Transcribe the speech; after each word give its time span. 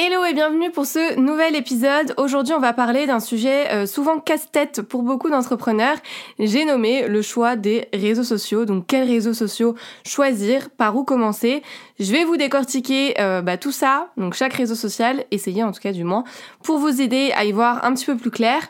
Hello 0.00 0.24
et 0.24 0.32
bienvenue 0.32 0.70
pour 0.70 0.86
ce 0.86 1.18
nouvel 1.18 1.56
épisode. 1.56 2.14
Aujourd'hui, 2.18 2.54
on 2.54 2.60
va 2.60 2.72
parler 2.72 3.06
d'un 3.06 3.18
sujet 3.18 3.68
euh, 3.72 3.84
souvent 3.84 4.20
casse-tête 4.20 4.80
pour 4.80 5.02
beaucoup 5.02 5.28
d'entrepreneurs. 5.28 5.96
J'ai 6.38 6.64
nommé 6.64 7.08
le 7.08 7.20
choix 7.20 7.56
des 7.56 7.88
réseaux 7.92 8.22
sociaux. 8.22 8.64
Donc, 8.64 8.86
quels 8.86 9.08
réseaux 9.08 9.34
sociaux 9.34 9.74
choisir, 10.06 10.70
par 10.70 10.94
où 10.94 11.02
commencer? 11.02 11.64
Je 11.98 12.12
vais 12.12 12.22
vous 12.22 12.36
décortiquer 12.36 13.20
euh, 13.20 13.42
bah, 13.42 13.56
tout 13.56 13.72
ça, 13.72 14.12
donc 14.16 14.34
chaque 14.34 14.52
réseau 14.52 14.76
social, 14.76 15.24
essayer 15.32 15.64
en 15.64 15.72
tout 15.72 15.80
cas 15.80 15.90
du 15.90 16.04
moins, 16.04 16.22
pour 16.62 16.78
vous 16.78 17.00
aider 17.00 17.32
à 17.34 17.44
y 17.44 17.50
voir 17.50 17.84
un 17.84 17.92
petit 17.92 18.06
peu 18.06 18.16
plus 18.16 18.30
clair. 18.30 18.60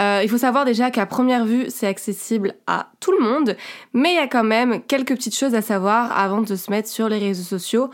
Euh, 0.00 0.22
il 0.22 0.30
faut 0.30 0.38
savoir 0.38 0.64
déjà 0.64 0.90
qu'à 0.90 1.04
première 1.04 1.44
vue, 1.44 1.66
c'est 1.68 1.86
accessible 1.86 2.54
à 2.66 2.86
tout 2.98 3.12
le 3.12 3.18
monde, 3.18 3.58
mais 3.92 4.12
il 4.12 4.16
y 4.16 4.20
a 4.20 4.26
quand 4.26 4.42
même 4.42 4.80
quelques 4.80 5.14
petites 5.16 5.36
choses 5.36 5.54
à 5.54 5.60
savoir 5.60 6.18
avant 6.18 6.40
de 6.40 6.56
se 6.56 6.70
mettre 6.70 6.88
sur 6.88 7.10
les 7.10 7.18
réseaux 7.18 7.42
sociaux 7.42 7.90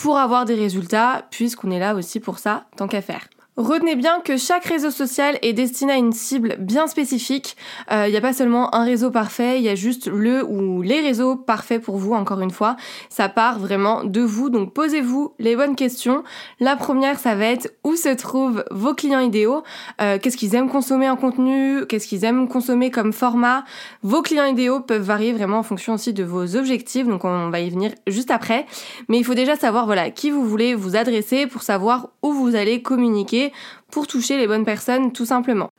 pour 0.00 0.18
avoir 0.18 0.44
des 0.44 0.54
résultats, 0.54 1.26
puisqu'on 1.30 1.70
est 1.70 1.78
là 1.78 1.94
aussi 1.94 2.20
pour 2.20 2.38
ça, 2.38 2.64
tant 2.76 2.86
qu'à 2.86 3.02
faire. 3.02 3.28
Retenez 3.58 3.96
bien 3.96 4.20
que 4.20 4.36
chaque 4.36 4.66
réseau 4.66 4.92
social 4.92 5.36
est 5.42 5.52
destiné 5.52 5.94
à 5.94 5.96
une 5.96 6.12
cible 6.12 6.54
bien 6.60 6.86
spécifique. 6.86 7.56
Il 7.90 7.94
euh, 7.96 8.08
n'y 8.08 8.16
a 8.16 8.20
pas 8.20 8.32
seulement 8.32 8.72
un 8.72 8.84
réseau 8.84 9.10
parfait, 9.10 9.58
il 9.58 9.64
y 9.64 9.68
a 9.68 9.74
juste 9.74 10.06
le 10.06 10.44
ou 10.44 10.80
les 10.80 11.00
réseaux 11.00 11.34
parfaits 11.34 11.82
pour 11.82 11.96
vous, 11.96 12.12
encore 12.12 12.40
une 12.40 12.52
fois. 12.52 12.76
Ça 13.08 13.28
part 13.28 13.58
vraiment 13.58 14.04
de 14.04 14.20
vous, 14.20 14.48
donc 14.48 14.72
posez-vous 14.74 15.32
les 15.40 15.56
bonnes 15.56 15.74
questions. 15.74 16.22
La 16.60 16.76
première, 16.76 17.18
ça 17.18 17.34
va 17.34 17.46
être 17.46 17.68
où 17.82 17.96
se 17.96 18.14
trouvent 18.14 18.64
vos 18.70 18.94
clients 18.94 19.18
idéaux? 19.18 19.64
Euh, 20.00 20.18
Qu'est-ce 20.22 20.36
qu'ils 20.36 20.54
aiment 20.54 20.70
consommer 20.70 21.10
en 21.10 21.16
contenu? 21.16 21.84
Qu'est-ce 21.88 22.06
qu'ils 22.06 22.24
aiment 22.24 22.46
consommer 22.46 22.92
comme 22.92 23.12
format? 23.12 23.64
Vos 24.04 24.22
clients 24.22 24.46
idéaux 24.46 24.78
peuvent 24.78 25.02
varier 25.02 25.32
vraiment 25.32 25.58
en 25.58 25.64
fonction 25.64 25.94
aussi 25.94 26.12
de 26.12 26.22
vos 26.22 26.54
objectifs, 26.54 27.08
donc 27.08 27.24
on 27.24 27.50
va 27.50 27.58
y 27.58 27.70
venir 27.70 27.90
juste 28.06 28.30
après. 28.30 28.66
Mais 29.08 29.18
il 29.18 29.24
faut 29.24 29.34
déjà 29.34 29.56
savoir 29.56 29.86
voilà 29.86 30.10
qui 30.10 30.30
vous 30.30 30.44
voulez 30.44 30.76
vous 30.76 30.94
adresser 30.94 31.48
pour 31.48 31.62
savoir 31.62 32.10
où 32.22 32.32
vous 32.32 32.54
allez 32.54 32.82
communiquer 32.82 33.47
pour 33.90 34.06
toucher 34.06 34.36
les 34.36 34.46
bonnes 34.46 34.64
personnes 34.64 35.12
tout 35.12 35.26
simplement. 35.26 35.70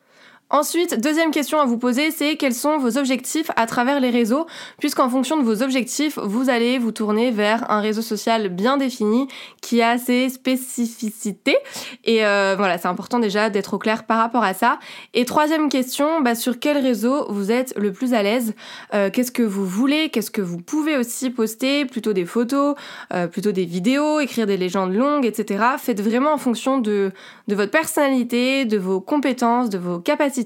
Ensuite, 0.51 0.99
deuxième 0.99 1.29
question 1.29 1.59
à 1.59 1.65
vous 1.65 1.77
poser, 1.77 2.09
c'est 2.09 2.35
quels 2.35 2.55
sont 2.55 2.79
vos 2.79 2.97
objectifs 2.97 3.51
à 3.55 3.67
travers 3.67 3.99
les 3.99 4.09
réseaux, 4.09 4.47
puisqu'en 4.79 5.07
fonction 5.07 5.37
de 5.37 5.43
vos 5.43 5.61
objectifs, 5.61 6.17
vous 6.17 6.49
allez 6.49 6.79
vous 6.79 6.91
tourner 6.91 7.29
vers 7.29 7.69
un 7.69 7.81
réseau 7.81 8.01
social 8.01 8.49
bien 8.49 8.77
défini 8.77 9.27
qui 9.61 9.83
a 9.83 9.99
ses 9.99 10.27
spécificités. 10.29 11.55
Et 12.03 12.25
euh, 12.25 12.55
voilà, 12.57 12.79
c'est 12.79 12.87
important 12.87 13.19
déjà 13.19 13.51
d'être 13.51 13.75
au 13.75 13.77
clair 13.77 14.07
par 14.07 14.17
rapport 14.17 14.43
à 14.43 14.55
ça. 14.55 14.79
Et 15.13 15.23
troisième 15.23 15.69
question, 15.69 16.21
bah, 16.21 16.33
sur 16.33 16.59
quel 16.59 16.79
réseau 16.79 17.27
vous 17.29 17.51
êtes 17.51 17.77
le 17.77 17.93
plus 17.93 18.15
à 18.15 18.23
l'aise? 18.23 18.55
Euh, 18.95 19.11
Qu'est-ce 19.11 19.31
que 19.31 19.43
vous 19.43 19.67
voulez? 19.67 20.09
Qu'est-ce 20.09 20.31
que 20.31 20.41
vous 20.41 20.57
pouvez 20.57 20.97
aussi 20.97 21.29
poster? 21.29 21.85
Plutôt 21.85 22.13
des 22.13 22.25
photos, 22.25 22.73
euh, 23.13 23.27
plutôt 23.27 23.51
des 23.51 23.65
vidéos, 23.65 24.19
écrire 24.19 24.47
des 24.47 24.57
légendes 24.57 24.95
longues, 24.95 25.27
etc. 25.27 25.63
Faites 25.77 26.01
vraiment 26.01 26.33
en 26.33 26.39
fonction 26.39 26.79
de, 26.79 27.11
de 27.47 27.53
votre 27.53 27.71
personnalité, 27.71 28.65
de 28.65 28.79
vos 28.79 28.99
compétences, 28.99 29.69
de 29.69 29.77
vos 29.77 29.99
capacités 29.99 30.38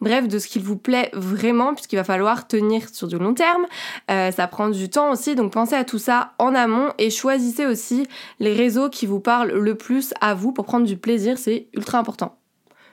bref, 0.00 0.28
de 0.28 0.38
ce 0.38 0.48
qu'il 0.48 0.62
vous 0.62 0.76
plaît 0.76 1.10
vraiment, 1.12 1.74
puisqu'il 1.74 1.96
va 1.96 2.04
falloir 2.04 2.46
tenir 2.46 2.88
sur 2.92 3.08
du 3.08 3.18
long 3.18 3.34
terme. 3.34 3.66
Euh, 4.10 4.30
ça 4.30 4.46
prend 4.46 4.68
du 4.68 4.88
temps 4.88 5.12
aussi, 5.12 5.34
donc 5.34 5.52
pensez 5.52 5.74
à 5.74 5.84
tout 5.84 5.98
ça 5.98 6.32
en 6.38 6.54
amont 6.54 6.90
et 6.98 7.10
choisissez 7.10 7.66
aussi 7.66 8.06
les 8.40 8.52
réseaux 8.52 8.88
qui 8.88 9.06
vous 9.06 9.20
parlent 9.20 9.52
le 9.52 9.74
plus 9.74 10.14
à 10.20 10.34
vous 10.34 10.52
pour 10.52 10.64
prendre 10.64 10.86
du 10.86 10.96
plaisir, 10.96 11.38
c'est 11.38 11.68
ultra 11.74 11.98
important. 11.98 12.41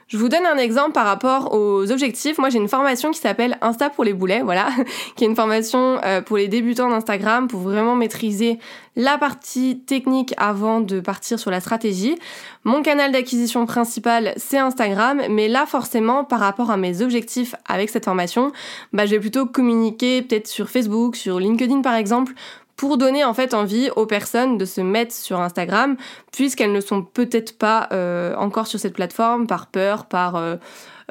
Je 0.10 0.18
vous 0.18 0.28
donne 0.28 0.48
un 0.48 0.58
exemple 0.58 0.94
par 0.94 1.06
rapport 1.06 1.54
aux 1.54 1.92
objectifs. 1.92 2.40
Moi, 2.40 2.50
j'ai 2.50 2.58
une 2.58 2.68
formation 2.68 3.12
qui 3.12 3.20
s'appelle 3.20 3.60
Insta 3.62 3.92
pour 3.92 4.04
les 4.04 4.14
boulets, 4.14 4.42
voilà, 4.42 4.70
qui 5.16 5.24
est 5.24 5.28
une 5.28 5.36
formation 5.36 6.02
euh, 6.04 6.20
pour 6.22 6.38
les 6.38 6.48
débutants 6.48 6.90
d'Instagram 6.90 7.48
pour 7.48 7.60
vraiment 7.60 7.96
maîtriser 7.96 8.58
la 8.96 9.20
partie 9.20 9.82
technique 9.82 10.34
avant 10.38 10.82
de 10.82 11.00
partir 11.00 11.38
sur 11.38 11.52
la 11.52 11.60
stratégie. 11.60 12.18
Mon 12.64 12.82
canal 12.82 13.12
d'acquisition 13.12 13.68
principal, 13.68 14.34
c'est 14.36 14.58
Instagram, 14.58 15.22
mais 15.30 15.48
là, 15.48 15.68
forcément, 15.68 16.24
par 16.24 16.40
rapport 16.40 16.72
à 16.72 16.78
mes 16.78 17.04
objectifs 17.04 17.54
avec 17.68 17.92
cette 17.92 18.06
formation, 18.06 18.52
bah, 18.94 19.06
je 19.06 19.12
vais 19.12 19.20
plutôt 19.20 19.46
communiquer 19.46 20.24
peut-être 20.24 20.48
sur 20.48 20.72
Facebook, 20.72 21.18
sur 21.18 21.40
LinkedIn 21.40 21.82
par 21.82 21.94
exemple, 21.94 22.34
pour 22.80 22.98
donner 22.98 23.26
en 23.26 23.34
fait 23.34 23.54
envie 23.54 23.90
aux 23.98 24.06
personnes 24.06 24.58
de 24.58 24.64
se 24.64 24.80
mettre 24.80 25.14
sur 25.14 25.42
Instagram 25.42 25.98
puisqu'elles 26.32 26.72
ne 26.72 26.80
sont 26.80 27.04
peut-être 27.04 27.58
pas 27.58 27.90
euh, 27.92 28.34
encore 28.38 28.68
sur 28.68 28.80
cette 28.80 28.94
plateforme 28.94 29.48
par 29.48 29.68
peur, 29.68 30.06
par 30.06 30.38
euh, 30.38 30.56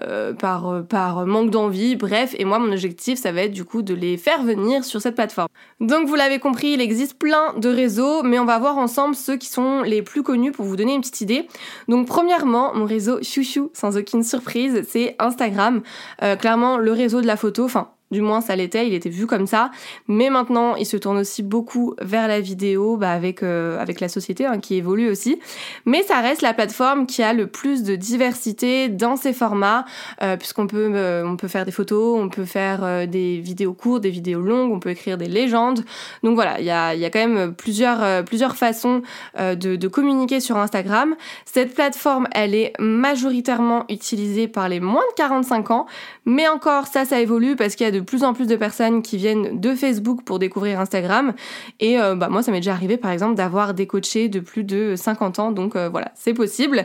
euh, 0.02 0.32
par 0.32 1.26
manque 1.26 1.50
d'envie, 1.50 1.94
bref, 1.94 2.34
et 2.38 2.46
moi 2.46 2.58
mon 2.58 2.72
objectif 2.72 3.18
ça 3.18 3.32
va 3.32 3.42
être 3.42 3.52
du 3.52 3.66
coup 3.66 3.82
de 3.82 3.92
les 3.92 4.16
faire 4.16 4.44
venir 4.44 4.82
sur 4.82 5.02
cette 5.02 5.14
plateforme. 5.14 5.48
Donc 5.80 6.08
vous 6.08 6.14
l'avez 6.14 6.38
compris, 6.38 6.68
il 6.68 6.80
existe 6.80 7.18
plein 7.18 7.52
de 7.58 7.68
réseaux, 7.68 8.22
mais 8.22 8.38
on 8.38 8.46
va 8.46 8.58
voir 8.58 8.78
ensemble 8.78 9.14
ceux 9.14 9.36
qui 9.36 9.48
sont 9.48 9.82
les 9.82 10.00
plus 10.00 10.22
connus 10.22 10.52
pour 10.52 10.64
vous 10.64 10.76
donner 10.76 10.94
une 10.94 11.02
petite 11.02 11.20
idée. 11.20 11.48
Donc 11.86 12.06
premièrement, 12.06 12.72
mon 12.74 12.86
réseau 12.86 13.22
chouchou, 13.22 13.70
sans 13.74 13.98
aucune 13.98 14.22
surprise, 14.22 14.86
c'est 14.88 15.16
Instagram. 15.18 15.82
clairement 16.40 16.78
le 16.78 16.92
réseau 16.92 17.20
de 17.20 17.26
la 17.26 17.36
photo, 17.36 17.66
enfin 17.66 17.90
du 18.10 18.22
moins 18.22 18.41
ça 18.41 18.56
l'était, 18.56 18.86
il 18.86 18.94
était 18.94 19.10
vu 19.10 19.26
comme 19.26 19.46
ça. 19.46 19.70
Mais 20.06 20.30
maintenant, 20.30 20.76
il 20.76 20.86
se 20.86 20.96
tourne 20.96 21.19
aussi 21.19 21.42
beaucoup 21.42 21.94
vers 22.00 22.28
la 22.28 22.41
vidéo, 22.41 22.96
bah, 22.96 23.10
avec, 23.10 23.42
euh, 23.42 23.78
avec 23.80 24.00
la 24.00 24.08
société 24.08 24.46
hein, 24.46 24.58
qui 24.58 24.76
évolue 24.76 25.10
aussi. 25.10 25.38
Mais 25.84 26.02
ça 26.02 26.20
reste 26.20 26.42
la 26.42 26.54
plateforme 26.54 27.06
qui 27.06 27.22
a 27.22 27.32
le 27.32 27.46
plus 27.46 27.82
de 27.82 27.96
diversité 27.96 28.88
dans 28.88 29.16
ses 29.16 29.32
formats, 29.32 29.84
euh, 30.22 30.36
puisqu'on 30.36 30.66
peut, 30.66 30.91
euh, 30.94 31.24
on 31.26 31.36
peut 31.36 31.48
faire 31.48 31.64
des 31.64 31.72
photos, 31.72 32.19
on 32.20 32.28
peut 32.28 32.44
faire 32.44 33.06
des 33.06 33.41
vidéos 33.41 33.74
courtes, 33.74 34.02
des 34.02 34.10
vidéos 34.10 34.40
longues, 34.40 34.72
on 34.72 34.80
peut 34.80 34.90
écrire 34.90 35.19
des 35.19 35.28
légendes. 35.28 35.84
Donc 36.22 36.34
voilà, 36.34 36.60
il 36.60 36.66
y 36.66 36.70
a, 36.70 37.10
quand 37.10 37.26
même 37.26 37.54
plusieurs, 37.54 37.98
façons 38.56 39.02
de, 39.38 39.76
de 39.76 39.88
communiquer 39.88 40.40
sur 40.40 40.56
Instagram. 40.56 41.14
Cette 41.44 41.75
plateforme, 41.75 42.26
elle 42.32 42.54
est 42.54 42.72
majoritairement 42.78 43.84
utilisée 43.88 44.48
par 44.48 44.69
les 44.69 44.80
moins 44.80 45.02
de 45.10 45.14
45 45.16 45.70
ans, 45.70 45.86
mais 46.25 46.48
encore 46.48 46.86
ça, 46.86 47.04
ça 47.04 47.20
évolue 47.20 47.56
parce 47.56 47.75
qu'il 47.75 47.84
y 47.84 47.88
a 47.88 47.92
de 47.92 47.97
plus 48.00 48.25
en 48.25 48.34
plus 48.34 48.47
de 48.47 48.56
personnes 48.56 49.03
qui 49.03 49.16
viennent 49.16 49.60
de 49.60 49.75
Facebook 49.75 50.22
pour 50.25 50.38
découvrir 50.38 50.81
Instagram. 50.81 51.32
Et 51.81 52.00
euh, 52.00 52.14
bah, 52.14 52.28
moi, 52.28 52.42
ça 52.42 52.50
m'est 52.50 52.59
déjà 52.59 52.72
arrivé, 52.72 52.97
par 52.97 53.10
exemple, 53.10 53.34
d'avoir 53.34 53.75
des 53.75 53.86
coachés 53.86 54.28
de 54.28 54.41
plus 54.41 54.64
de 54.64 54.94
50 54.97 55.38
ans. 55.38 55.53
Donc 55.53 55.76
euh, 55.76 55.88
voilà, 55.88 56.12
c'est 56.14 56.34
possible. 56.34 56.84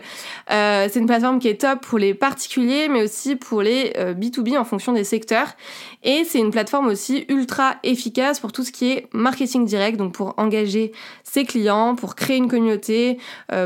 Euh, 0.52 0.88
c'est 0.92 1.00
une 1.00 1.06
plateforme 1.06 1.40
qui 1.40 1.48
est 1.48 1.62
top 1.62 1.82
pour 1.82 2.00
les 2.00 2.14
particuliers, 2.14 2.88
mais 2.90 3.04
aussi 3.04 3.36
pour 3.36 3.62
les 3.62 3.94
B2B 3.94 4.58
en 4.58 4.66
fonction 4.66 4.94
des 4.94 5.04
secteurs. 5.04 5.54
Et 6.04 6.24
c'est 6.26 6.40
une 6.40 6.52
plateforme 6.52 6.88
aussi 6.88 7.26
ultra 7.30 7.76
efficace 7.84 8.40
pour 8.40 8.52
tout 8.52 8.64
ce 8.64 8.72
qui 8.72 8.92
est 8.92 9.08
marketing 9.14 9.66
direct, 9.66 9.98
donc 9.98 10.14
pour 10.14 10.34
engager 10.38 10.92
ses 11.24 11.46
clients, 11.46 11.96
pour 11.96 12.16
créer 12.16 12.38
une 12.38 12.48
communauté, 12.48 13.18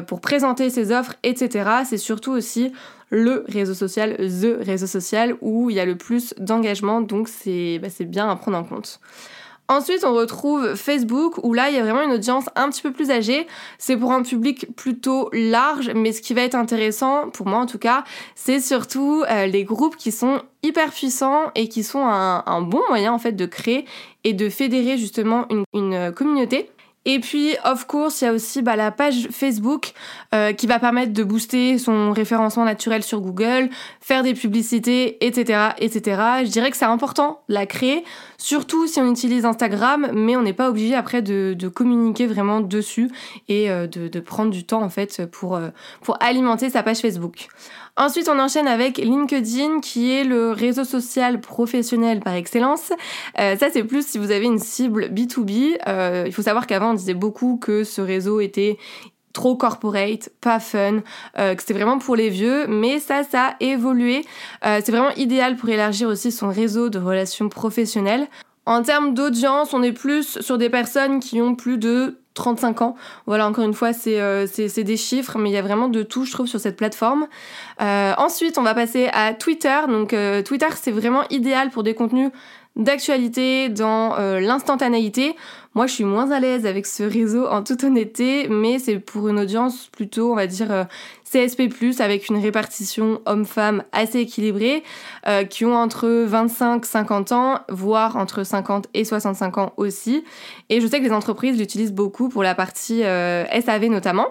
pour 0.07 0.22
présenter 0.22 0.69
ses 0.69 0.91
offres, 0.91 1.16
etc. 1.24 1.69
C'est 1.86 1.97
surtout 1.97 2.31
aussi 2.31 2.72
le 3.09 3.45
réseau 3.47 3.73
social, 3.73 4.18
the 4.18 4.66
réseau 4.66 4.88
social 4.88 5.35
où 5.41 5.69
il 5.69 5.75
y 5.75 5.80
a 5.80 5.86
le 5.86 5.95
plus 5.95 6.33
d'engagement, 6.38 7.01
donc 7.01 7.27
c'est 7.30 7.80
bah, 7.80 7.88
bien 8.01 8.30
à 8.30 8.36
prendre 8.36 8.57
en 8.57 8.63
compte. 8.63 9.00
Ensuite, 9.69 10.06
on 10.06 10.13
retrouve 10.13 10.75
Facebook 10.75 11.44
où 11.44 11.54
là, 11.54 11.69
il 11.69 11.75
y 11.75 11.77
a 11.77 11.83
vraiment 11.83 12.01
une 12.01 12.13
audience 12.13 12.45
un 12.56 12.69
petit 12.69 12.81
peu 12.81 12.94
plus 12.94 13.12
âgée. 13.12 13.48
C'est 13.77 13.98
pour 13.98 14.13
un 14.13 14.21
public 14.21 14.74
plutôt 14.77 15.30
large, 15.33 15.92
mais 15.94 16.13
ce 16.13 16.21
qui 16.21 16.33
va 16.33 16.44
être 16.44 16.56
intéressant, 16.56 17.30
pour 17.30 17.48
moi 17.48 17.59
en 17.59 17.65
tout 17.65 17.77
cas, 17.77 18.06
c'est 18.33 18.62
surtout 18.62 19.25
euh, 19.30 19.45
les 19.45 19.65
groupes 19.65 19.98
qui 19.98 20.13
sont 20.13 20.42
hyper 20.63 20.92
puissants 20.92 21.51
et 21.56 21.68
qui 21.68 21.83
sont 21.83 22.06
un, 22.06 22.62
bon 22.62 22.81
moyen 22.88 23.12
en 23.12 23.19
fait 23.19 23.33
de 23.33 23.45
créer 23.45 23.83
et 24.24 24.33
de 24.33 24.48
fédérer 24.48 24.98
justement 24.98 25.48
une 25.74 26.13
communauté. 26.13 26.69
Et 27.09 27.19
puis, 27.21 27.56
of 27.63 27.88
course, 27.88 28.19
il 28.19 28.25
y 28.25 28.27
a 28.27 28.33
aussi 28.33 28.62
bah, 28.62 28.75
la 28.75 28.92
page 28.92 29.30
Facebook 29.31 29.94
euh, 30.36 30.51
qui 30.51 30.68
va 30.68 30.77
permettre 30.77 31.13
de 31.13 31.24
booster 31.24 31.77
son 31.77 32.12
référencement 32.12 32.65
naturel 32.65 33.01
sur 33.01 33.21
Google, 33.21 33.69
faire 34.01 34.24
des 34.24 34.33
publicités, 34.33 35.25
etc., 35.25 35.69
etc. 35.80 36.21
Je 36.44 36.50
dirais 36.50 36.69
que 36.69 36.75
c'est 36.75 36.83
important 36.83 37.39
de 37.48 37.54
la 37.54 37.65
créer, 37.65 38.04
surtout 38.38 38.88
si 38.88 39.00
on 39.00 39.09
utilise 39.09 39.45
Instagram, 39.45 40.09
mais 40.13 40.36
on 40.36 40.42
n'est 40.42 40.51
pas 40.51 40.69
obligé 40.69 40.95
après 40.95 41.21
de, 41.21 41.56
communiquer 41.74 42.27
vraiment 42.27 42.59
dessus 42.59 43.09
et 43.48 43.71
euh, 43.71 43.88
de, 43.88 44.19
prendre 44.19 44.51
du 44.51 44.65
temps 44.65 44.81
en 44.81 44.89
fait 44.89 45.25
pour, 45.31 45.56
euh, 45.56 45.69
pour 46.01 46.21
alimenter 46.21 46.69
sa 46.69 46.83
page 46.83 46.98
Facebook. 46.98 47.48
Ensuite, 47.99 48.29
on 48.29 48.38
enchaîne 48.38 48.67
avec 48.67 48.99
LinkedIn, 48.99 49.79
qui 49.79 50.11
est 50.11 50.23
le 50.23 50.51
réseau 50.51 50.83
social 50.83 51.41
professionnel 51.41 52.19
par 52.19 52.35
excellence. 52.35 52.91
Euh, 53.39 53.57
ça, 53.57 53.69
c'est 53.73 53.83
plus 53.83 54.05
si 54.05 54.19
vous 54.19 54.29
avez 54.29 54.45
une 54.45 54.59
cible 54.59 55.07
B2B. 55.07 55.79
Euh, 55.88 56.23
il 56.27 56.31
faut 56.31 56.44
savoir 56.44 56.67
qu'avant, 56.67 56.91
on 56.91 56.94
disait 56.94 57.15
beaucoup 57.15 57.57
que 57.57 57.83
ce 57.83 57.99
réseau 57.99 58.39
était 58.39 58.77
trop 59.33 59.55
corporate, 59.55 60.29
pas 60.41 60.59
fun, 60.59 60.99
euh, 61.39 61.55
que 61.55 61.61
c'était 61.61 61.73
vraiment 61.73 61.97
pour 61.97 62.15
les 62.15 62.29
vieux, 62.29 62.67
mais 62.67 62.99
ça, 62.99 63.23
ça 63.23 63.47
a 63.47 63.55
évolué. 63.61 64.23
c'est 64.63 64.89
vraiment 64.89 65.13
idéal 65.15 65.55
pour 65.55 65.69
élargir 65.69 66.07
aussi 66.07 66.31
son 66.31 66.49
réseau 66.49 66.89
de 66.89 66.99
relations 66.99 67.49
professionnelles. 67.49 68.27
En 68.67 68.83
termes 68.83 69.13
d'audience, 69.13 69.73
on 69.73 69.81
est 69.81 69.94
plus 69.94 70.39
sur 70.41 70.57
des 70.57 70.69
personnes 70.69 71.19
qui 71.19 71.41
ont 71.41 71.55
plus 71.55 71.77
de 71.77 72.19
35 72.38 72.81
ans. 72.81 72.95
Voilà, 73.25 73.48
encore 73.48 73.66
une 73.66 73.74
fois, 73.74 73.92
euh, 74.07 74.48
c'est 74.48 74.84
des 74.84 74.98
chiffres, 74.98 75.38
mais 75.38 75.50
il 75.50 75.54
y 75.54 75.57
a 75.57 75.62
vraiment 75.62 75.89
de 75.89 76.04
tout, 76.04 76.24
je 76.24 76.31
trouve, 76.31 76.48
sur 76.48 76.60
cette 76.60 76.78
plateforme. 76.78 77.28
Euh, 77.81 78.13
ensuite, 78.18 78.57
on 78.57 78.63
va 78.63 78.74
passer 78.74 79.10
à 79.12 79.34
Twitter. 79.34 79.78
Donc, 79.88 80.13
euh, 80.13 80.42
Twitter, 80.42 80.68
c'est 80.75 80.92
vraiment 80.92 81.24
idéal 81.30 81.69
pour 81.69 81.84
des 81.84 81.94
contenus 81.94 82.31
d'actualité, 82.77 83.69
dans 83.69 84.15
l'instantanéité. 84.39 85.35
Moi, 85.75 85.85
je 85.85 85.94
suis 85.94 86.03
moins 86.06 86.31
à 86.31 86.39
l'aise 86.39 86.65
avec 86.65 86.88
ce 86.88 87.03
réseau 87.03 87.45
en 87.45 87.63
toute 87.63 87.83
honnêteté, 87.83 88.47
mais 88.50 88.79
c'est 88.79 88.97
pour 88.97 89.27
une 89.27 89.39
audience 89.39 89.88
plutôt, 89.88 90.31
on 90.31 90.35
va 90.35 90.47
dire, 90.47 90.88
CSP+, 91.31 91.69
avec 92.00 92.29
une 92.29 92.38
répartition 92.38 93.21
homme-femme 93.25 93.83
assez 93.91 94.19
équilibrée, 94.19 94.83
euh, 95.27 95.44
qui 95.44 95.65
ont 95.65 95.75
entre 95.75 96.07
25-50 96.07 97.33
ans, 97.33 97.59
voire 97.69 98.15
entre 98.15 98.44
50 98.44 98.88
et 98.94 99.03
65 99.03 99.57
ans 99.57 99.73
aussi. 99.77 100.23
Et 100.69 100.80
je 100.80 100.88
sais 100.88 101.00
que 101.00 101.03
les 101.03 101.12
entreprises 101.12 101.57
l'utilisent 101.57 101.94
beaucoup 101.94 102.30
pour 102.30 102.44
la 102.44 102.56
partie 102.56 103.03
euh, 103.03 103.45
SAV 103.62 103.88
notamment. 103.89 104.27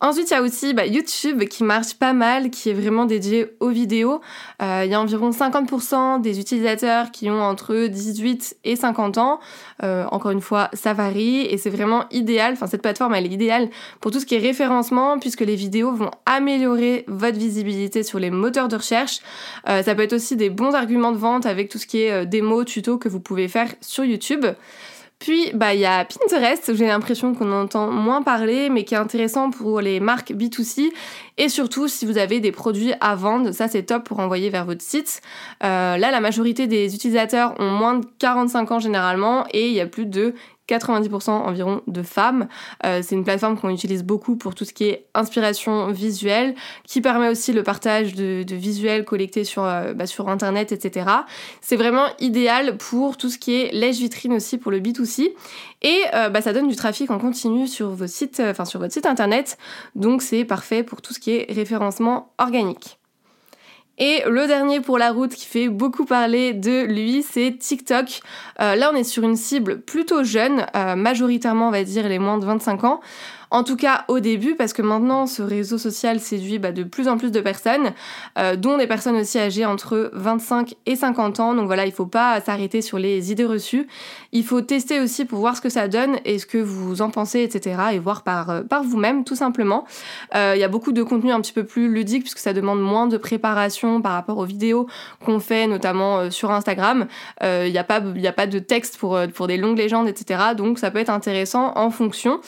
Ensuite, 0.00 0.30
il 0.30 0.34
y 0.34 0.36
a 0.36 0.42
aussi 0.42 0.74
bah, 0.74 0.86
YouTube 0.86 1.42
qui 1.44 1.64
marche 1.64 1.94
pas 1.94 2.12
mal, 2.12 2.50
qui 2.50 2.70
est 2.70 2.72
vraiment 2.72 3.04
dédié 3.04 3.56
aux 3.58 3.70
vidéos. 3.70 4.20
Euh, 4.62 4.82
il 4.84 4.92
y 4.92 4.94
a 4.94 5.00
environ 5.00 5.30
50% 5.30 6.20
des 6.20 6.38
utilisateurs 6.38 7.10
qui 7.10 7.28
ont 7.30 7.42
entre 7.42 7.88
18 7.88 8.58
et 8.62 8.76
50 8.76 9.18
ans. 9.18 9.40
Euh, 9.82 10.04
encore 10.12 10.30
une 10.30 10.40
fois, 10.40 10.70
ça 10.72 10.92
varie 10.92 11.40
et 11.40 11.58
c'est 11.58 11.70
vraiment 11.70 12.04
idéal. 12.12 12.52
Enfin, 12.52 12.68
cette 12.68 12.82
plateforme, 12.82 13.12
elle 13.16 13.26
est 13.26 13.34
idéale 13.34 13.70
pour 14.00 14.12
tout 14.12 14.20
ce 14.20 14.26
qui 14.26 14.36
est 14.36 14.38
référencement, 14.38 15.18
puisque 15.18 15.40
les 15.40 15.56
vidéos 15.56 15.90
vont 15.92 16.12
améliorer 16.26 17.04
votre 17.08 17.36
visibilité 17.36 18.04
sur 18.04 18.20
les 18.20 18.30
moteurs 18.30 18.68
de 18.68 18.76
recherche. 18.76 19.18
Euh, 19.68 19.82
ça 19.82 19.96
peut 19.96 20.02
être 20.02 20.12
aussi 20.12 20.36
des 20.36 20.48
bons 20.48 20.74
arguments 20.74 21.10
de 21.10 21.18
vente 21.18 21.44
avec 21.44 21.68
tout 21.68 21.78
ce 21.78 21.88
qui 21.88 22.02
est 22.02 22.24
démo, 22.24 22.62
tuto 22.62 22.98
que 22.98 23.08
vous 23.08 23.20
pouvez 23.20 23.48
faire 23.48 23.74
sur 23.80 24.04
YouTube. 24.04 24.46
Puis, 25.18 25.50
bah, 25.52 25.74
il 25.74 25.80
y 25.80 25.84
a 25.84 26.04
Pinterest, 26.04 26.74
j'ai 26.74 26.86
l'impression 26.86 27.34
qu'on 27.34 27.50
entend 27.52 27.90
moins 27.90 28.22
parler, 28.22 28.70
mais 28.70 28.84
qui 28.84 28.94
est 28.94 28.98
intéressant 28.98 29.50
pour 29.50 29.80
les 29.80 29.98
marques 29.98 30.30
B2C. 30.30 30.92
Et 31.38 31.48
surtout, 31.48 31.88
si 31.88 32.06
vous 32.06 32.18
avez 32.18 32.38
des 32.38 32.52
produits 32.52 32.92
à 33.00 33.16
vendre, 33.16 33.50
ça 33.50 33.66
c'est 33.66 33.82
top 33.82 34.04
pour 34.04 34.20
envoyer 34.20 34.48
vers 34.48 34.64
votre 34.64 34.82
site. 34.82 35.20
Euh, 35.64 35.96
là, 35.96 36.10
la 36.12 36.20
majorité 36.20 36.68
des 36.68 36.94
utilisateurs 36.94 37.54
ont 37.58 37.70
moins 37.70 37.94
de 37.94 38.06
45 38.20 38.70
ans 38.70 38.78
généralement, 38.78 39.44
et 39.52 39.68
il 39.68 39.74
y 39.74 39.80
a 39.80 39.86
plus 39.86 40.06
de 40.06 40.34
90% 40.68 41.30
environ 41.30 41.80
de 41.86 42.02
femmes. 42.02 42.48
Euh, 42.84 43.00
c'est 43.02 43.14
une 43.14 43.24
plateforme 43.24 43.58
qu'on 43.58 43.70
utilise 43.70 44.04
beaucoup 44.04 44.36
pour 44.36 44.54
tout 44.54 44.64
ce 44.64 44.72
qui 44.72 44.84
est 44.84 45.06
inspiration 45.14 45.90
visuelle, 45.90 46.54
qui 46.84 47.00
permet 47.00 47.28
aussi 47.28 47.52
le 47.52 47.62
partage 47.62 48.14
de, 48.14 48.44
visuels 48.50 49.04
collectés 49.04 49.44
sur, 49.44 49.64
euh, 49.64 49.94
bah, 49.94 50.04
Internet, 50.26 50.72
etc. 50.72 51.06
C'est 51.60 51.76
vraiment 51.76 52.06
idéal 52.18 52.76
pour 52.76 53.16
tout 53.16 53.30
ce 53.30 53.38
qui 53.38 53.54
est 53.54 53.72
lèche-vitrine 53.72 54.32
aussi 54.32 54.58
pour 54.58 54.70
le 54.70 54.80
B2C. 54.80 55.32
Et 55.82 56.00
euh, 56.14 56.28
bah, 56.28 56.42
ça 56.42 56.52
donne 56.52 56.68
du 56.68 56.76
trafic 56.76 57.10
en 57.10 57.18
continu 57.18 57.66
sur, 57.66 57.90
vos 57.90 58.06
sites, 58.06 58.42
enfin 58.44 58.64
sur 58.64 58.80
votre 58.80 58.92
site 58.92 59.06
Internet. 59.06 59.58
Donc 59.94 60.22
c'est 60.22 60.44
parfait 60.44 60.82
pour 60.82 61.00
tout 61.00 61.14
ce 61.14 61.20
qui 61.20 61.30
est 61.30 61.46
référencement 61.50 62.32
organique. 62.38 62.97
Et 63.98 64.22
le 64.28 64.46
dernier 64.46 64.80
pour 64.80 64.96
la 64.96 65.10
route 65.10 65.34
qui 65.34 65.46
fait 65.46 65.68
beaucoup 65.68 66.04
parler 66.04 66.54
de 66.54 66.84
lui, 66.84 67.24
c'est 67.28 67.56
TikTok. 67.58 68.20
Euh, 68.60 68.76
là, 68.76 68.90
on 68.92 68.96
est 68.96 69.04
sur 69.04 69.24
une 69.24 69.34
cible 69.36 69.80
plutôt 69.80 70.22
jeune, 70.22 70.66
euh, 70.76 70.94
majoritairement, 70.94 71.68
on 71.68 71.72
va 71.72 71.82
dire, 71.82 72.08
les 72.08 72.20
moins 72.20 72.38
de 72.38 72.44
25 72.44 72.84
ans. 72.84 73.00
En 73.50 73.64
tout 73.64 73.76
cas 73.76 74.04
au 74.08 74.20
début, 74.20 74.54
parce 74.56 74.72
que 74.72 74.82
maintenant 74.82 75.26
ce 75.26 75.42
réseau 75.42 75.78
social 75.78 76.20
séduit 76.20 76.58
bah, 76.58 76.72
de 76.72 76.82
plus 76.82 77.08
en 77.08 77.16
plus 77.16 77.30
de 77.30 77.40
personnes, 77.40 77.92
euh, 78.38 78.56
dont 78.56 78.76
des 78.76 78.86
personnes 78.86 79.16
aussi 79.16 79.38
âgées 79.38 79.64
entre 79.64 80.10
25 80.12 80.74
et 80.84 80.96
50 80.96 81.40
ans. 81.40 81.54
Donc 81.54 81.66
voilà, 81.66 81.86
il 81.86 81.90
ne 81.90 81.94
faut 81.94 82.06
pas 82.06 82.40
s'arrêter 82.42 82.82
sur 82.82 82.98
les 82.98 83.32
idées 83.32 83.46
reçues. 83.46 83.86
Il 84.32 84.44
faut 84.44 84.60
tester 84.60 85.00
aussi 85.00 85.24
pour 85.24 85.38
voir 85.38 85.56
ce 85.56 85.62
que 85.62 85.70
ça 85.70 85.88
donne 85.88 86.18
et 86.26 86.38
ce 86.38 86.44
que 86.44 86.58
vous 86.58 87.00
en 87.00 87.10
pensez, 87.10 87.40
etc. 87.40 87.80
Et 87.92 87.98
voir 87.98 88.22
par, 88.22 88.50
euh, 88.50 88.62
par 88.62 88.82
vous-même, 88.82 89.24
tout 89.24 89.36
simplement. 89.36 89.86
Euh, 90.34 90.52
il 90.54 90.60
y 90.60 90.64
a 90.64 90.68
beaucoup 90.68 90.92
de 90.92 91.02
contenu 91.02 91.32
un 91.32 91.40
petit 91.40 91.52
peu 91.52 91.64
plus 91.64 91.88
ludique, 91.88 92.22
puisque 92.22 92.38
ça 92.38 92.52
demande 92.52 92.82
moins 92.82 93.06
de 93.06 93.16
préparation 93.16 94.02
par 94.02 94.12
rapport 94.12 94.36
aux 94.36 94.44
vidéos 94.44 94.86
qu'on 95.24 95.40
fait, 95.40 95.66
notamment 95.66 96.30
sur 96.30 96.50
Instagram. 96.50 97.06
Il 97.42 97.70
n'y 97.70 97.78
a, 97.78 97.84
pas, 97.84 98.00
a 98.02 98.32
pas 98.32 98.46
de 98.46 98.58
texte 98.58 98.98
pour, 98.98 99.18
pour 99.34 99.46
des 99.46 99.56
longues 99.56 99.78
légendes, 99.78 100.08
etc. 100.08 100.40
Donc 100.56 100.78
ça 100.78 100.90
peut 100.90 100.98
être 100.98 101.10
intéressant 101.10 101.72
en 101.76 101.90
fonction. 101.90 102.40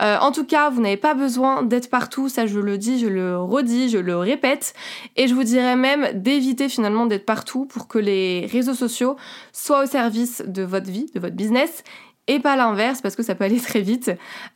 en 0.00 0.32
tout 0.32 0.47
cas, 0.48 0.70
vous 0.70 0.80
n'avez 0.80 0.96
pas 0.96 1.14
besoin 1.14 1.62
d'être 1.62 1.88
partout, 1.88 2.28
ça 2.28 2.46
je 2.46 2.58
le 2.58 2.76
dis, 2.76 2.98
je 2.98 3.06
le 3.06 3.38
redis, 3.38 3.88
je 3.88 3.98
le 3.98 4.16
répète. 4.16 4.74
Et 5.14 5.28
je 5.28 5.34
vous 5.34 5.44
dirais 5.44 5.76
même 5.76 6.08
d'éviter 6.20 6.68
finalement 6.68 7.06
d'être 7.06 7.24
partout 7.24 7.66
pour 7.66 7.86
que 7.86 7.98
les 7.98 8.46
réseaux 8.50 8.74
sociaux 8.74 9.16
soient 9.52 9.84
au 9.84 9.86
service 9.86 10.42
de 10.46 10.62
votre 10.62 10.90
vie, 10.90 11.10
de 11.14 11.20
votre 11.20 11.36
business 11.36 11.84
et 12.28 12.38
pas 12.38 12.54
l'inverse 12.56 13.00
parce 13.00 13.16
que 13.16 13.22
ça 13.22 13.34
peut 13.34 13.44
aller 13.44 13.60
très 13.60 13.80
vite 13.80 14.08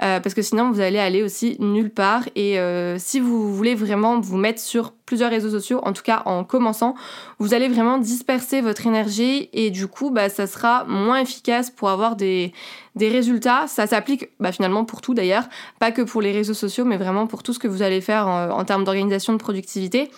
euh, 0.02 0.20
parce 0.20 0.34
que 0.34 0.42
sinon 0.42 0.70
vous 0.70 0.80
allez 0.80 0.98
aller 0.98 1.22
aussi 1.22 1.56
nulle 1.58 1.90
part. 1.90 2.24
Et 2.36 2.58
euh, 2.60 2.98
si 2.98 3.18
vous 3.18 3.54
voulez 3.54 3.74
vraiment 3.74 4.20
vous 4.20 4.36
mettre 4.36 4.60
sur 4.60 4.92
plusieurs 5.06 5.30
réseaux 5.30 5.50
sociaux 5.50 5.80
en 5.82 5.92
tout 5.92 6.02
cas 6.02 6.22
en 6.26 6.44
commençant 6.44 6.94
vous 7.38 7.54
allez 7.54 7.68
vraiment 7.68 7.98
disperser 7.98 8.60
votre 8.60 8.86
énergie. 8.86 9.48
Et 9.52 9.70
du 9.70 9.88
coup 9.88 10.10
bah, 10.10 10.28
ça 10.28 10.46
sera 10.46 10.84
moins 10.84 11.20
efficace 11.20 11.70
pour 11.70 11.88
avoir 11.90 12.14
des, 12.14 12.52
résultats. 12.96 13.66
Ça 13.66 13.86
s'applique 13.86 14.28
bah, 14.38 14.52
finalement 14.52 14.84
pour 14.84 15.00
tout 15.00 15.14
d'ailleurs. 15.14 15.44
Pas 15.80 15.90
que 15.90 16.02
pour 16.02 16.22
les 16.22 16.32
réseaux 16.32 16.54
sociaux 16.54 16.84
mais 16.84 16.98
vraiment 16.98 17.26
pour 17.26 17.42
tout 17.42 17.52
ce 17.52 17.58
que 17.58 17.68
vous 17.68 17.82
allez 17.82 18.00
faire 18.00 18.28
en, 18.28 18.50
en 18.50 18.64
termes 18.64 18.84
d'organisation 18.84 19.32
de 19.32 19.38
productivité. 19.38 20.10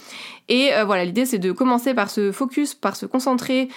Et 0.49 0.75
euh, 0.75 0.85
voilà 0.85 1.05
l'idée 1.05 1.25
c'est 1.25 1.39
de 1.39 1.53
commencer 1.53 1.95
par 1.95 2.11
se 2.11 2.33
focus 2.33 2.75
par 2.75 2.97
se 2.97 3.07
concentrer 3.07 3.69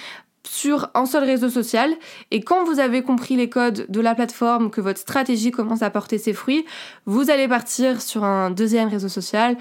sur 0.44 0.90
un 0.94 1.06
seul 1.06 1.24
réseau 1.24 1.50
social. 1.50 1.94
Et 2.32 2.42
quand 2.42 2.64
vous 2.64 2.80
avez 2.80 3.02
compris 3.02 3.36
les 3.36 3.50
codes 3.50 3.86
de 3.90 4.02
la 4.02 4.16
plateforme, 4.16 4.70
que 4.70 4.82
votre 4.82 5.00
stratégie 5.00 5.52
commence 5.52 5.82
à 5.82 5.90
porter 5.90 6.18
ses 6.18 6.34
fruits, 6.34 6.66
vous 7.06 7.30
allez 7.30 7.48
partir 7.48 8.02
sur 8.02 8.24
un 8.24 8.50
deuxième 8.50 8.90
réseau 8.90 9.10
social, 9.10 9.58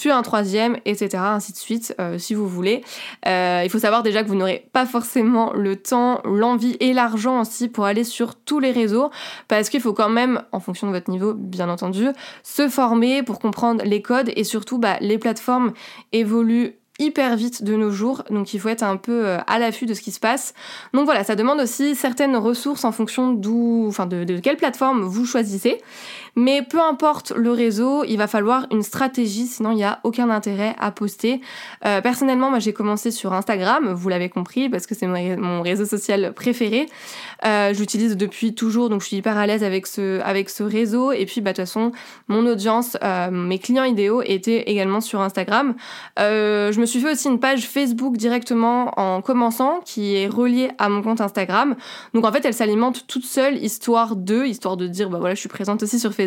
puis 0.00 0.10
un 0.10 0.22
troisième, 0.22 0.78
etc. 0.86 1.18
ainsi 1.18 1.52
de 1.52 1.58
suite, 1.58 1.94
euh, 2.00 2.16
si 2.16 2.34
vous 2.34 2.48
voulez. 2.48 2.82
Euh, 3.28 3.60
il 3.62 3.70
faut 3.70 3.78
savoir 3.78 4.02
déjà 4.02 4.22
que 4.22 4.28
vous 4.28 4.34
n'aurez 4.34 4.66
pas 4.72 4.86
forcément 4.86 5.52
le 5.52 5.76
temps, 5.76 6.22
l'envie 6.24 6.76
et 6.80 6.94
l'argent 6.94 7.42
aussi 7.42 7.68
pour 7.68 7.84
aller 7.84 8.02
sur 8.02 8.34
tous 8.34 8.60
les 8.60 8.72
réseaux, 8.72 9.10
parce 9.46 9.68
qu'il 9.68 9.80
faut 9.80 9.92
quand 9.92 10.08
même, 10.08 10.42
en 10.52 10.60
fonction 10.60 10.86
de 10.86 10.92
votre 10.92 11.10
niveau, 11.10 11.34
bien 11.34 11.68
entendu, 11.68 12.06
se 12.42 12.68
former 12.68 13.22
pour 13.22 13.38
comprendre 13.38 13.84
les 13.84 14.00
codes 14.00 14.30
et 14.36 14.44
surtout, 14.44 14.78
bah, 14.78 14.96
les 15.00 15.18
plateformes 15.18 15.74
évoluent 16.12 16.79
hyper 17.00 17.34
vite 17.34 17.64
de 17.64 17.74
nos 17.74 17.90
jours, 17.90 18.22
donc 18.30 18.54
il 18.54 18.60
faut 18.60 18.68
être 18.68 18.82
un 18.82 18.96
peu 18.96 19.26
euh, 19.26 19.38
à 19.46 19.58
l'affût 19.58 19.86
de 19.86 19.94
ce 19.94 20.00
qui 20.00 20.12
se 20.12 20.20
passe. 20.20 20.54
Donc 20.92 21.06
voilà, 21.06 21.24
ça 21.24 21.34
demande 21.34 21.60
aussi 21.60 21.94
certaines 21.96 22.36
ressources 22.36 22.84
en 22.84 22.92
fonction 22.92 23.32
d'où, 23.32 23.90
de, 24.08 24.38
quelle 24.38 24.56
plateforme 24.56 25.02
vous 25.02 25.24
choisissez. 25.24 25.80
Mais 26.36 26.62
peu 26.62 26.80
importe 26.80 27.32
le 27.32 27.52
réseau, 27.52 28.04
il 28.04 28.16
va 28.16 28.26
falloir 28.26 28.66
une 28.70 28.82
stratégie, 28.82 29.46
sinon 29.46 29.72
il 29.72 29.76
n'y 29.76 29.84
a 29.84 30.00
aucun 30.04 30.30
intérêt 30.30 30.74
à 30.78 30.90
poster. 30.90 31.40
Euh, 31.86 32.00
personnellement, 32.00 32.50
moi 32.50 32.58
j'ai 32.58 32.72
commencé 32.72 33.10
sur 33.10 33.32
Instagram, 33.32 33.92
vous 33.92 34.08
l'avez 34.08 34.28
compris, 34.28 34.68
parce 34.68 34.86
que 34.86 34.94
c'est 34.94 35.06
mon 35.06 35.62
réseau 35.62 35.84
social 35.84 36.32
préféré. 36.34 36.86
Euh, 37.44 37.74
J'utilise 37.74 38.16
depuis 38.16 38.54
toujours, 38.54 38.90
donc 38.90 39.00
je 39.02 39.06
suis 39.06 39.16
hyper 39.16 39.36
à 39.36 39.46
l'aise 39.46 39.64
avec 39.64 39.86
ce, 39.86 40.20
avec 40.20 40.50
ce 40.50 40.62
réseau. 40.62 41.12
Et 41.12 41.26
puis, 41.26 41.40
bah, 41.40 41.52
de 41.52 41.56
toute 41.56 41.66
façon, 41.66 41.92
mon 42.28 42.46
audience, 42.46 42.96
euh, 43.02 43.30
mes 43.30 43.58
clients 43.58 43.84
idéaux 43.84 44.22
étaient 44.22 44.62
également 44.70 45.00
sur 45.00 45.20
Instagram. 45.20 45.74
Euh, 46.18 46.72
je 46.72 46.80
me 46.80 46.86
suis 46.86 47.00
fait 47.00 47.12
aussi 47.12 47.28
une 47.28 47.40
page 47.40 47.66
Facebook 47.66 48.16
directement 48.16 48.92
en 48.98 49.22
commençant, 49.22 49.80
qui 49.84 50.16
est 50.16 50.28
reliée 50.28 50.70
à 50.78 50.88
mon 50.88 51.02
compte 51.02 51.20
Instagram. 51.20 51.76
Donc 52.14 52.24
en 52.24 52.32
fait, 52.32 52.44
elle 52.44 52.54
s'alimente 52.54 53.06
toute 53.06 53.24
seule, 53.24 53.56
histoire 53.56 54.16
de, 54.16 54.44
histoire 54.44 54.76
de 54.76 54.86
dire, 54.86 55.10
bah 55.10 55.18
voilà, 55.18 55.34
je 55.34 55.40
suis 55.40 55.48
présente 55.48 55.82
aussi 55.82 55.98
sur 55.98 56.12
Facebook. 56.12 56.20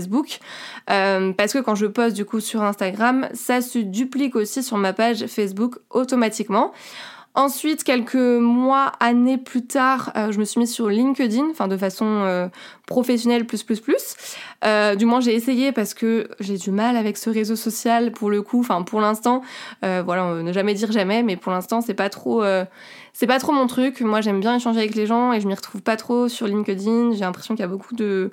Euh, 0.90 1.34
parce 1.34 1.54
que 1.54 1.60
quand 1.60 1.76
je 1.76 1.86
poste 1.86 2.16
du 2.16 2.26
coup 2.26 2.40
sur 2.40 2.64
Instagram, 2.64 3.28
ça 3.34 3.62
se 3.62 3.80
duplique 3.80 4.36
aussi 4.36 4.64
sur 4.64 4.78
ma 4.78 4.94
page 4.94 5.26
Facebook 5.28 5.78
automatiquement. 5.90 6.74
Ensuite, 7.36 7.84
quelques 7.84 8.14
mois, 8.14 8.92
années 9.00 9.40
plus 9.40 9.66
tard, 9.66 10.12
euh, 10.16 10.32
je 10.32 10.38
me 10.38 10.46
suis 10.46 10.60
mise 10.60 10.72
sur 10.72 10.88
LinkedIn, 10.88 11.48
enfin 11.50 11.68
de 11.68 11.78
façon 11.78 12.06
euh, 12.06 12.48
professionnelle 12.86 13.48
plus 13.48 13.64
plus 13.64 13.80
plus. 13.80 14.16
Du 14.98 15.06
moins, 15.06 15.20
j'ai 15.20 15.34
essayé 15.34 15.72
parce 15.72 15.96
que 15.96 16.30
j'ai 16.40 16.58
du 16.58 16.70
mal 16.70 16.96
avec 16.96 17.18
ce 17.18 17.32
réseau 17.32 17.56
social 17.56 18.12
pour 18.12 18.30
le 18.30 18.44
coup. 18.44 18.60
Enfin, 18.60 18.84
pour 18.84 19.02
l'instant, 19.02 19.42
voilà, 19.82 20.44
ne 20.44 20.54
jamais 20.54 20.76
dire 20.76 20.92
jamais, 20.92 21.24
mais 21.24 21.36
pour 21.36 21.52
l'instant, 21.52 21.82
c'est 21.82 21.96
pas 21.96 22.10
trop, 22.10 22.44
c'est 23.14 23.28
pas 23.28 23.40
trop 23.40 23.52
mon 23.52 23.66
truc. 23.66 24.02
Moi, 24.02 24.22
j'aime 24.22 24.40
bien 24.40 24.56
échanger 24.56 24.80
avec 24.80 24.94
les 24.94 25.08
gens 25.08 25.34
et 25.34 25.42
je 25.42 25.48
m'y 25.48 25.56
retrouve 25.56 25.82
pas 25.82 25.98
trop 25.98 26.28
sur 26.30 26.46
LinkedIn. 26.46 27.14
J'ai 27.14 27.22
l'impression 27.22 27.56
qu'il 27.56 27.62
y 27.62 27.66
a 27.66 27.68
beaucoup 27.68 27.96
de 27.96 28.32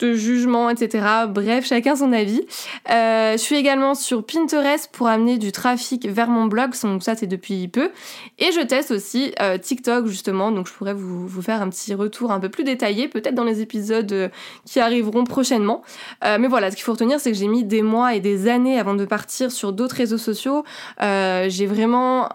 de 0.00 0.14
jugement, 0.14 0.70
etc. 0.70 1.04
Bref, 1.28 1.66
chacun 1.66 1.94
son 1.94 2.12
avis. 2.12 2.42
Euh, 2.90 3.32
je 3.32 3.38
suis 3.38 3.56
également 3.56 3.94
sur 3.94 4.24
Pinterest 4.24 4.90
pour 4.92 5.08
amener 5.08 5.38
du 5.38 5.52
trafic 5.52 6.06
vers 6.08 6.28
mon 6.28 6.46
blog, 6.46 6.72
donc 6.82 7.02
ça 7.02 7.14
c'est 7.14 7.26
depuis 7.26 7.68
peu. 7.68 7.90
Et 8.38 8.50
je 8.52 8.60
teste 8.60 8.90
aussi 8.90 9.32
euh, 9.40 9.58
TikTok 9.58 10.06
justement, 10.06 10.50
donc 10.50 10.66
je 10.66 10.72
pourrais 10.72 10.94
vous, 10.94 11.26
vous, 11.26 11.42
faire 11.42 11.62
un 11.62 11.68
petit 11.68 11.94
retour 11.94 12.32
un 12.32 12.40
peu 12.40 12.48
plus 12.48 12.64
détaillé, 12.64 13.08
peut-être 13.08 13.34
dans 13.34 13.44
les 13.44 13.60
épisodes 13.60 14.10
euh, 14.12 14.28
qui 14.64 14.80
arriveront 14.80 15.24
prochainement. 15.24 15.82
mais 16.22 16.48
voilà, 16.48 16.70
ce 16.70 16.76
qu'il 16.76 16.84
faut 16.84 16.92
retenir, 16.92 17.20
c'est 17.20 17.30
que 17.30 17.36
j'ai 17.36 17.48
mis 17.48 17.64
des 17.64 17.82
mois 17.82 18.14
et 18.14 18.20
des 18.20 18.48
années 18.48 18.78
avant 18.78 18.94
de 18.94 19.04
partir 19.04 19.52
sur 19.52 19.72
d'autres 19.72 19.96
réseaux 19.96 20.18
sociaux. 20.18 20.64
j'ai 21.00 21.66
vraiment 21.66 22.28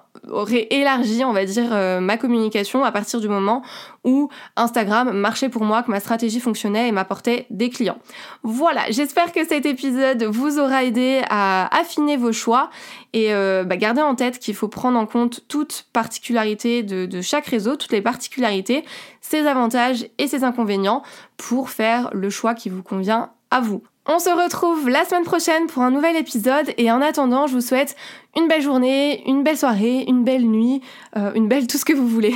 élargi, 0.69 1.24
on 1.24 1.34
va 1.34 1.45
dire, 1.45 1.72
ma 2.01 2.17
communication 2.17 2.84
à 2.84 2.91
partir 2.91 3.19
du 3.19 3.27
moment 3.27 3.63
où 4.05 4.29
Instagram 4.55 5.12
marchait 5.12 5.50
pour 5.50 5.65
moi, 5.65 5.83
que 5.83 5.91
ma 5.91 6.00
stratégie 6.00 6.39
fonctionnait 6.39 6.88
et 6.88 6.91
m'apportait 6.91 7.47
des 7.50 7.69
clients. 7.69 7.97
Voilà, 8.43 8.89
j'espère 8.89 9.31
que 9.33 9.45
cet 9.45 9.65
épisode 9.65 10.24
vous 10.24 10.59
aura 10.59 10.85
aidé 10.85 11.21
à 11.29 11.75
affiner 11.77 12.15
vos 12.15 12.31
choix 12.31 12.69
et 13.13 13.33
euh, 13.33 13.63
bah, 13.65 13.75
gardez 13.75 14.01
en 14.01 14.15
tête 14.15 14.39
qu'il 14.39 14.55
faut 14.55 14.67
prendre 14.67 14.97
en 14.97 15.05
compte 15.05 15.41
toute 15.47 15.88
particularité 15.91 16.83
de, 16.83 17.05
de 17.05 17.21
chaque 17.21 17.47
réseau, 17.47 17.75
toutes 17.75 17.91
les 17.91 18.01
particularités, 18.01 18.85
ses 19.21 19.47
avantages 19.47 20.07
et 20.17 20.27
ses 20.27 20.43
inconvénients 20.43 21.03
pour 21.35 21.69
faire 21.69 22.09
le 22.13 22.29
choix 22.29 22.53
qui 22.53 22.69
vous 22.69 22.83
convient 22.83 23.31
à 23.51 23.59
vous. 23.59 23.81
On 24.07 24.19
se 24.19 24.29
retrouve 24.29 24.88
la 24.88 25.03
semaine 25.03 25.24
prochaine 25.24 25.65
pour 25.65 25.81
un 25.81 25.89
nouvel 25.89 26.15
épisode 26.15 26.71
et 26.77 26.91
en 26.91 27.01
attendant, 27.01 27.47
je 27.47 27.55
vous 27.55 27.62
souhaite 27.62 27.95
une 28.38 28.47
belle 28.47 28.62
journée, 28.62 29.27
une 29.27 29.43
belle 29.43 29.57
soirée, 29.57 30.05
une 30.07 30.24
belle 30.24 30.45
nuit, 30.45 30.81
euh, 31.17 31.31
une 31.33 31.47
belle 31.47 31.65
tout 31.65 31.79
ce 31.79 31.85
que 31.85 31.93
vous 31.93 32.07
voulez. 32.07 32.35